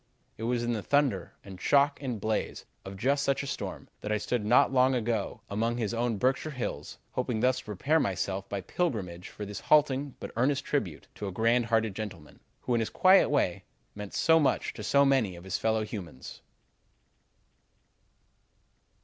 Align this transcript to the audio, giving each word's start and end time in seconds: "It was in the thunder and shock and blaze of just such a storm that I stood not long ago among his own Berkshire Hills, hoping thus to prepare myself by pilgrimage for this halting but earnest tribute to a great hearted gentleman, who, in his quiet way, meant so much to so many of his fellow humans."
"It 0.35 0.45
was 0.49 0.63
in 0.63 0.73
the 0.73 0.81
thunder 0.81 1.35
and 1.43 1.61
shock 1.61 2.01
and 2.01 2.19
blaze 2.19 2.65
of 2.83 2.97
just 2.97 3.23
such 3.23 3.43
a 3.43 3.45
storm 3.45 3.87
that 3.99 4.11
I 4.11 4.17
stood 4.17 4.43
not 4.43 4.73
long 4.73 4.95
ago 4.95 5.41
among 5.47 5.77
his 5.77 5.93
own 5.93 6.17
Berkshire 6.17 6.49
Hills, 6.49 6.97
hoping 7.11 7.39
thus 7.41 7.59
to 7.59 7.65
prepare 7.65 7.99
myself 7.99 8.49
by 8.49 8.61
pilgrimage 8.61 9.29
for 9.29 9.45
this 9.45 9.59
halting 9.59 10.15
but 10.19 10.31
earnest 10.35 10.65
tribute 10.65 11.05
to 11.13 11.27
a 11.27 11.31
great 11.31 11.65
hearted 11.65 11.95
gentleman, 11.95 12.39
who, 12.61 12.73
in 12.73 12.79
his 12.79 12.89
quiet 12.89 13.29
way, 13.29 13.63
meant 13.93 14.15
so 14.15 14.39
much 14.39 14.73
to 14.73 14.81
so 14.83 15.05
many 15.05 15.35
of 15.35 15.43
his 15.43 15.59
fellow 15.59 15.83
humans." 15.83 16.41